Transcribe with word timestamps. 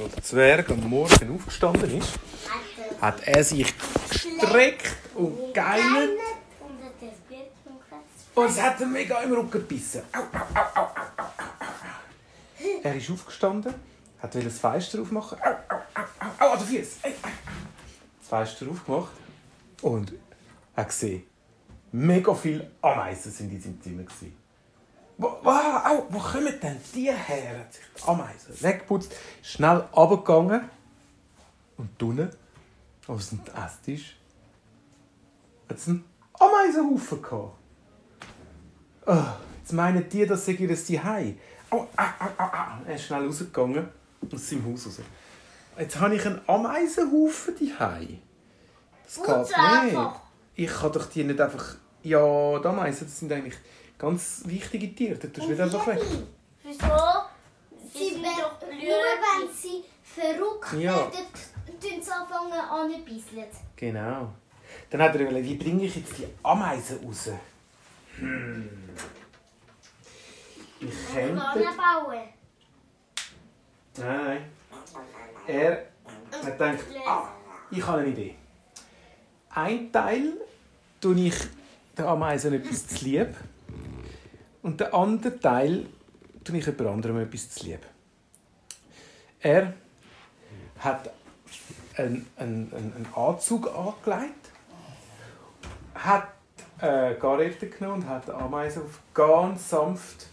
wo 0.00 0.08
der 0.08 0.22
Zwerg 0.22 0.70
am 0.70 0.88
Morgen 0.88 1.34
aufgestanden 1.34 1.98
ist, 1.98 2.14
hat 3.00 3.26
er 3.26 3.44
sich 3.44 3.72
gestreckt 4.08 4.96
und 5.14 5.52
geeinert 5.52 6.10
und 8.34 8.46
es 8.46 8.60
hat 8.60 8.80
ihm 8.80 8.92
mega 8.92 9.20
im 9.20 9.32
Rücken 9.32 9.50
gebissen. 9.50 10.02
Au, 10.12 10.20
au, 10.20 10.22
au, 10.22 10.60
au, 10.74 10.80
au, 10.80 11.02
au, 11.18 11.24
au. 11.24 12.82
Er 12.82 12.94
ist 12.94 13.10
aufgestanden, 13.10 13.74
hat 14.20 14.34
das 14.34 14.58
Fenster 14.58 15.00
aufmachen. 15.00 15.38
Au, 15.42 15.50
au, 15.50 15.80
au, 15.94 16.02
au, 16.02 16.46
au, 16.46 16.52
an 16.52 16.58
den 16.58 16.66
Füßen. 16.66 17.12
Das 18.20 18.28
Fenster 18.28 18.70
aufgemacht 18.70 19.12
und 19.82 20.12
hat 20.76 20.88
gesehen, 20.88 21.24
mega 21.92 22.32
viele 22.34 22.70
Ameisen 22.80 23.32
sind 23.32 23.52
in 23.52 23.60
seinem 23.60 23.82
Zimmer. 23.82 24.04
Gewesen. 24.04 24.39
Wo, 25.20 25.38
wow, 25.42 25.84
au, 25.84 26.06
wo 26.08 26.18
kommen 26.18 26.58
denn 26.62 26.80
die 26.94 27.12
her? 27.12 27.58
Hat 27.58 27.74
sich 27.74 27.82
die 27.94 28.08
Ameisen 28.08 28.62
weggeputzt, 28.62 29.14
schnell 29.42 29.84
runtergegangen 29.92 30.70
und 31.76 32.02
unten 32.02 32.30
auf 33.06 33.28
dem 33.28 33.40
Esstisch 33.54 34.16
hat 35.68 35.76
es 35.76 35.88
einen 35.88 36.04
Ameisenhaufen 36.32 37.20
gehabt. 37.20 37.52
Oh, 39.04 39.24
jetzt 39.58 39.72
meinen 39.74 40.08
die, 40.08 40.24
das 40.24 40.46
sei 40.46 40.52
ihr 40.52 40.74
Zuhause. 40.74 41.34
Au, 41.68 41.76
au, 41.76 41.86
au, 42.38 42.42
au. 42.42 42.86
Er 42.86 42.94
ist 42.94 43.04
schnell 43.04 43.26
rausgegangen 43.26 43.88
aus 44.32 44.48
seinem 44.48 44.72
Haus 44.72 44.86
raus. 44.86 45.00
Jetzt 45.78 46.00
habe 46.00 46.14
ich 46.14 46.24
einen 46.24 46.40
Ameisenhaufen 46.46 47.54
daheim. 47.60 48.22
Das 49.04 49.16
geht 49.16 49.92
nicht. 49.92 50.10
Ich 50.54 50.70
kann 50.70 50.92
doch 50.92 51.10
die 51.10 51.24
nicht 51.24 51.40
einfach... 51.40 51.76
Ja, 52.02 52.58
die 52.58 52.66
Ameisen 52.66 53.06
das 53.06 53.18
sind 53.18 53.30
eigentlich 53.30 53.58
ganz 54.00 54.42
wichtige 54.46 54.94
Tiere. 54.94 55.16
Die 55.16 55.28
tust 55.28 55.46
du 55.46 55.50
nicht 55.50 55.60
einfach 55.60 55.86
weg. 55.86 56.00
Wieso? 56.62 56.78
Sie 57.92 58.10
sind 58.10 58.22
werden, 58.22 58.34
doch 58.40 58.58
blöd. 58.58 58.80
nur 58.82 59.14
wenn 59.22 59.54
sie 59.54 59.84
verrückt 60.02 60.72
Ja. 60.80 60.96
werden, 60.96 61.26
tun 61.80 62.02
sie 62.02 62.10
anfangen 62.10 62.52
anzubisseln. 62.52 63.46
Genau. 63.76 64.32
Dann 64.88 65.02
hat 65.02 65.14
er 65.14 65.20
überlegt, 65.20 65.48
wie 65.48 65.54
bringe 65.56 65.84
ich 65.84 65.96
jetzt 65.96 66.16
die 66.18 66.26
Ameisen 66.42 67.04
raus? 67.04 67.30
Hm. 68.16 68.68
Ich 70.80 71.14
könnte... 71.14 71.36
Wanne 71.36 71.64
bauen. 71.76 72.18
Nein, 73.98 74.24
nein. 74.24 74.44
Er 75.46 75.86
hat 76.32 76.58
gedacht, 76.58 76.78
ah, 77.06 77.28
ich 77.70 77.86
habe 77.86 77.98
eine 77.98 78.08
Idee. 78.08 78.34
Ein 79.50 79.92
Teil 79.92 80.32
tue 81.00 81.20
ich 81.20 81.34
den 81.98 82.04
Ameisen 82.06 82.54
etwas 82.54 82.86
zu 82.86 83.04
lieb 83.04 83.34
und 84.62 84.80
der 84.80 84.94
andere 84.94 85.38
Teil 85.38 85.86
tue 86.44 86.58
ich 86.58 86.66
jemand 86.66 86.86
anderem 86.88 87.20
etwas 87.20 87.50
zu 87.50 87.66
lieb. 87.66 87.80
Er 89.40 89.74
hat 90.78 91.10
einen, 91.96 92.26
einen, 92.36 92.72
einen 92.72 93.06
Anzug 93.14 93.68
angelegt, 93.74 94.50
hat 95.94 96.28
äh, 96.80 97.14
Garette 97.14 97.68
genommen 97.68 98.02
und 98.02 98.08
hat 98.08 98.28
die 98.28 98.32
Ameisen 98.32 98.82
auf 98.82 99.00
ganz 99.14 99.70
sanft 99.70 100.26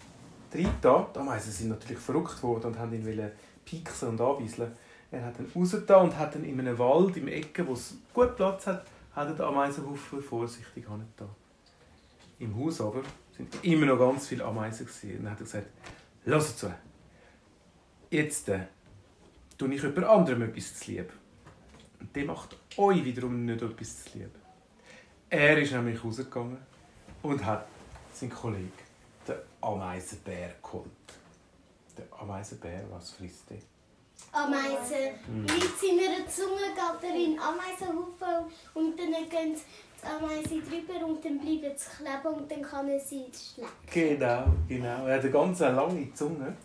reingetan. 0.54 1.06
Die 1.14 1.20
Ameisen 1.20 1.52
sind 1.52 1.70
natürlich 1.70 2.00
verrückt 2.00 2.42
worden 2.44 2.68
und 2.68 2.80
haben 2.80 2.94
ihn 2.94 3.06
wollen 3.06 3.32
pieksen 3.66 4.10
und 4.10 4.22
anbeiseln. 4.22 4.72
Er 5.12 5.26
hat 5.26 5.40
ihn 5.40 5.52
rausgetan 5.56 6.06
und 6.06 6.18
hat 6.18 6.36
ihn 6.36 6.44
in 6.44 6.60
einem 6.60 6.78
Wald, 6.78 7.16
im 7.18 7.28
Ecke, 7.28 7.66
wo 7.68 7.74
es 7.74 7.96
gut 8.14 8.36
Platz 8.36 8.68
hat, 8.68 8.86
hat 9.16 9.28
er 9.28 9.34
den 9.34 9.46
Ameisenhaufen 9.46 10.22
vorsichtig 10.22 10.86
angetan. 10.88 11.30
Im 12.40 12.56
Haus 12.58 12.82
aber 12.82 13.02
sind 13.36 13.64
immer 13.64 13.86
noch 13.88 13.98
ganz 13.98 14.28
viele 14.28 14.46
Ameisen. 14.46 14.86
Gewesen. 14.86 15.18
Und 15.18 15.24
dann 15.24 15.32
hat 15.32 15.40
er 15.40 15.46
gesagt, 15.46 15.68
«Hört 16.24 16.44
zu, 16.44 16.74
jetzt 18.10 18.50
äh, 18.50 18.68
tue 19.58 19.74
ich 19.74 19.82
jemand 19.82 20.06
anderem 20.06 20.44
etwas 20.44 20.76
zu 20.76 20.92
lieb. 20.92 21.12
Und 22.00 22.16
der 22.16 22.26
macht 22.26 22.56
euch 22.78 23.04
wiederum 23.04 23.46
nicht 23.46 23.62
etwas 23.62 24.06
zu 24.06 24.20
lieb. 24.20 24.32
Er 25.30 25.58
ist 25.58 25.72
nämlich 25.72 26.04
rausgegangen 26.04 26.58
und 27.24 27.46
hat 27.46 27.68
seinen 28.14 28.30
Kollegen, 28.30 28.72
den 29.28 29.36
Ameisenbär, 29.62 30.56
geholt. 30.62 30.86
Der 31.98 32.06
Ameisenbär, 32.20 32.86
was 32.92 33.12
frisst 33.12 33.50
der? 33.50 33.58
Ameisen. 34.32 35.14
Mit 35.42 35.50
seiner 35.52 36.28
Zunge 36.28 36.74
geht 36.74 37.10
er 37.10 37.16
in 37.16 37.40
Ameisenhaufen 37.40 38.52
und 38.74 39.00
dann 39.00 39.12
gehen 39.30 39.56
die 39.56 39.60
Ameisen 40.04 40.62
drüber 40.64 41.06
und 41.06 41.24
dann 41.24 41.40
bleiben 41.40 41.76
sie 41.76 42.04
kleben 42.04 42.36
und 42.36 42.52
dann 42.52 42.62
kann 42.62 42.88
er 42.88 43.00
sie 43.00 43.26
schlecken. 43.34 43.72
Genau, 43.92 44.46
genau. 44.68 45.08
Er 45.08 45.16
hat 45.16 45.22
eine 45.22 45.32
ganz 45.32 45.60
lange 45.60 46.14
Zunge. 46.14 46.56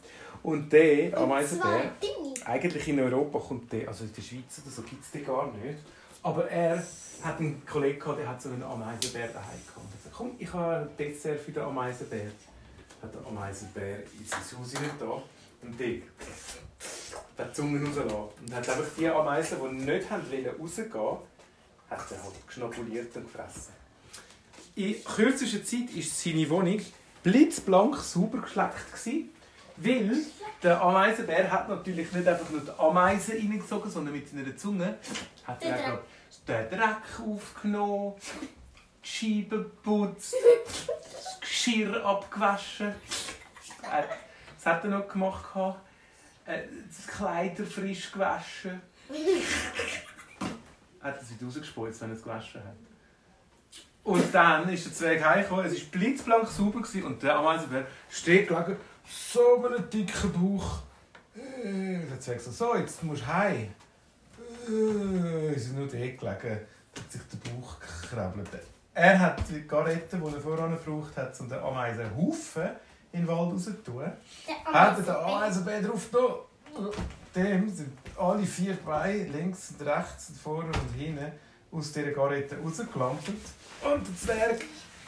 Und 0.42 0.72
der 0.72 1.16
Ameisenbär, 1.16 1.92
eigentlich 2.44 2.88
in 2.88 2.98
Europa 2.98 3.38
kommt 3.38 3.72
der, 3.72 3.86
also 3.88 4.04
in 4.04 4.12
der 4.12 4.22
Schweiz 4.22 4.60
oder 4.60 4.70
so 4.70 4.82
gibt 4.82 5.04
es 5.04 5.10
den 5.12 5.24
gar 5.24 5.52
nicht. 5.52 5.78
Aber 6.22 6.48
er 6.50 6.82
hat 7.22 7.38
einen 7.38 7.64
Kollegen 7.64 7.98
gehabt, 7.98 8.18
der 8.18 8.28
hat 8.28 8.42
so 8.42 8.48
einen 8.48 8.62
Ameisenbär 8.62 9.28
daheim 9.28 9.60
gehabt. 9.66 9.76
Er 9.76 9.82
hat 9.82 9.96
gesagt, 9.98 10.14
komm, 10.16 10.32
ich 10.38 10.52
habe 10.52 10.76
ein 10.76 10.96
Dessert 10.96 11.40
für 11.40 11.52
den 11.52 11.62
Ameisenbär. 11.62 12.30
Hat 13.00 13.14
der 13.14 13.26
Ameisenbär 13.26 13.98
in 14.18 14.26
sein 14.26 14.40
Haus 14.58 14.72
hinein 14.72 14.90
da 14.98 15.22
und 15.62 15.78
der 15.78 15.86
hat 17.38 17.50
die 17.50 17.52
Zunge 17.52 17.84
rausgelassen. 17.84 18.28
Und 18.40 18.54
hat 18.54 18.68
einfach 18.68 18.84
die 18.96 19.08
Ameisen, 19.08 19.58
die 19.60 19.84
nicht 19.84 20.10
haben 20.10 20.22
rausgehen 20.60 20.92
wollten, 20.92 21.22
hat 21.98 22.10
er 22.10 22.22
halt 22.22 22.46
geschnabuliert 22.46 23.14
und 23.16 23.32
gefressen. 23.32 23.72
In 24.74 25.04
kürzester 25.04 25.64
Zeit 25.64 25.94
war 25.94 26.02
seine 26.02 26.48
Wohnung 26.50 26.80
blitzblank 27.22 27.96
sauber 27.96 28.38
geschleckt. 28.38 28.90
Gewesen, 28.92 29.30
weil 29.76 30.16
der 30.62 30.80
Ameisenbär 30.80 31.50
hat 31.50 31.68
natürlich 31.68 32.12
nicht 32.12 32.26
einfach 32.26 32.50
nur 32.50 32.60
die 32.60 32.70
Ameisen 32.78 33.36
reingezogen, 33.36 33.90
sondern 33.90 34.14
mit 34.14 34.28
seiner 34.28 34.56
Zunge 34.56 34.98
hat 35.46 35.62
er 35.62 35.76
auch 35.76 35.88
noch 35.88 35.98
den 36.48 36.70
Dreck 36.70 37.26
aufgenommen, 37.26 38.14
die 39.04 39.08
Scheiben 39.08 39.64
geputzt, 39.64 40.34
das 40.64 41.40
Geschirr 41.40 42.04
abgewaschen. 42.04 42.94
Was 43.82 44.66
hat 44.66 44.84
er 44.84 44.90
noch 44.90 45.08
gemacht? 45.08 45.76
Äh, 46.46 46.62
Das 46.88 47.06
Kleider 47.06 47.64
frisch 47.64 48.12
gewaschen. 48.12 48.80
Hat 51.02 51.16
er 51.16 51.22
es 51.22 51.30
wieder 51.30 51.46
rausgespult, 51.46 52.00
wenn 52.00 52.10
er 52.10 52.16
es 52.16 52.22
gewaschen 52.22 52.60
hat. 52.64 52.76
Und 54.04 54.34
dann 54.34 54.68
ist 54.68 54.84
der 54.86 54.92
Zwerg 54.92 55.24
heimgekommen, 55.24 55.66
es 55.66 55.74
war 55.74 55.90
blitzblank 55.92 56.48
sauber 56.48 56.80
gewesen, 56.82 57.04
und 57.04 57.22
der 57.22 57.36
Ameisenbär 57.36 57.86
steht 58.10 58.48
gelegen, 58.48 58.76
so 59.06 59.64
einen 59.64 59.88
dicken 59.90 60.32
Bauch. 60.32 60.80
Äh, 61.36 62.06
Der 62.08 62.20
Zwerg 62.20 62.40
so, 62.40 62.50
so, 62.50 62.76
jetzt 62.76 63.02
musst 63.04 63.22
du 63.22 63.26
heim. 63.26 63.68
Äh, 64.68 65.54
ist 65.54 65.72
nur 65.72 65.86
dort 65.86 65.92
gelegen, 65.92 66.20
hat 66.24 67.12
sich 67.12 67.20
der 67.32 67.50
Bauch 67.50 67.76
gekrabbelt. 67.80 68.48
Er 68.94 69.18
hat 69.18 69.40
die 69.48 69.66
Garette, 69.66 70.18
die 70.18 70.34
er 70.34 70.40
vorher 70.40 70.68
gebraucht 70.68 71.16
hat, 71.16 71.40
um 71.40 71.48
den 71.48 71.58
Ameisenhaufen 71.58 72.70
in 73.12 73.20
den 73.20 73.28
Wald 73.28 73.52
rauszutun, 73.52 74.12
Der 74.46 74.64
hat 74.72 74.98
er 74.98 75.02
den 75.04 75.14
Ameisenbär. 75.14 75.76
Ameisenbär 75.76 75.82
drauf 75.82 76.10
genommen. 76.10 76.92
Dem 77.34 77.68
sind 77.68 77.96
alle 78.18 78.44
vier 78.44 78.74
Beine, 78.74 79.24
links 79.24 79.72
und 79.72 79.86
rechts 79.86 80.28
und 80.30 80.38
vorne 80.38 80.66
und 80.66 81.00
hinten, 81.00 81.32
aus 81.70 81.92
dieser 81.92 82.10
Garette 82.10 82.58
rausgelangt. 82.58 83.28
Und 83.28 84.06
der 84.06 84.16
Zwerg 84.16 84.64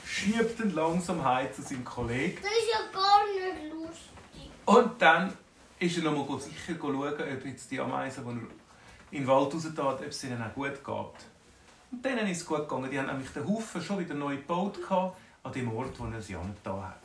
schiebt 0.06 0.58
ihn 0.60 0.74
langsam 0.74 1.22
heim 1.22 1.52
zu 1.52 1.62
seinem 1.62 1.84
Kollegen. 1.84 2.40
Das 2.42 2.50
ist 2.50 2.72
ja 2.72 2.92
gar 2.92 3.24
nicht 3.26 3.74
lustig. 3.74 4.50
Und 4.64 5.02
dann 5.02 5.32
ist 5.78 5.98
er 5.98 6.04
noch 6.04 6.28
mal 6.28 6.40
sicher 6.40 6.74
schauen, 6.78 6.96
ob 6.96 7.44
jetzt 7.44 7.70
die 7.70 7.80
Ameisen, 7.80 8.24
die 8.24 8.30
er 8.30 9.18
in 9.18 9.24
den 9.24 9.26
Wald 9.26 9.54
raus 9.54 9.68
tat, 9.76 10.00
ob 10.00 10.06
es 10.06 10.24
ihnen 10.24 10.42
auch 10.42 10.54
gut 10.54 10.82
geht. 10.84 11.26
Und 11.92 12.04
denen 12.04 12.26
ist 12.28 12.38
es 12.38 12.46
gut 12.46 12.68
gegangen. 12.68 12.90
Die 12.90 12.98
haben 12.98 13.06
nämlich 13.06 13.30
den 13.30 13.46
Haufen 13.46 13.82
schon 13.82 13.98
wieder 13.98 14.14
neu 14.14 14.36
gebaut 14.36 14.78
an 14.90 15.52
dem 15.52 15.76
Ort, 15.76 15.98
wo 16.00 16.06
er 16.06 16.22
sie 16.22 16.34
angetan 16.34 16.82
hat. 16.82 17.03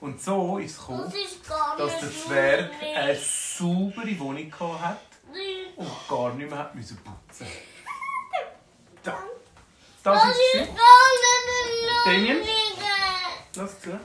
Und 0.00 0.20
so 0.20 0.58
ist 0.58 0.70
es 0.70 0.76
Das 0.76 0.86
gekommen, 0.86 1.12
ist 1.12 1.48
gar 1.48 1.76
dass 1.76 2.00
der 2.00 2.10
Zwerg 2.10 2.70
eine 2.96 3.16
saubere 3.16 4.18
Wohnung 4.18 4.50
gehabt 4.50 4.82
hat 4.82 4.98
und 5.76 6.08
gar 6.08 6.32
nicht 6.34 6.48
mehr 6.50 6.58
hat 6.58 6.74
müssen 6.74 6.98
putzen 6.98 7.46
Da. 9.02 9.18
Das 10.02 10.22
Das 10.22 10.36
ist 10.36 10.54
es. 10.54 10.68
Damien? 12.04 12.38
Lass 13.54 13.80
zu. 13.80 14.00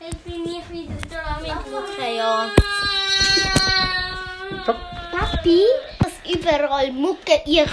Jetzt 0.00 0.24
bin 0.24 0.44
ich 0.44 0.70
wieder 0.70 0.94
dran 1.08 1.42
mit 1.42 1.70
Mucke, 1.70 2.16
ja. 2.16 2.50
Papi, 5.12 5.64
dass 5.98 6.34
überall 6.34 6.92
Mucke 6.92 7.42
ihr 7.46 7.66